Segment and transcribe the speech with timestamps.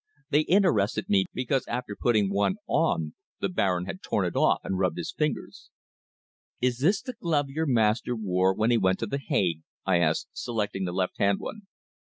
[0.31, 4.79] They interested me, because after putting one on the Baron had torn it off and
[4.79, 5.69] rubbed his fingers.
[6.59, 10.29] "Is this the glove your master wore when he went to The Hague?" I asked,
[10.33, 11.67] selecting the left hand one.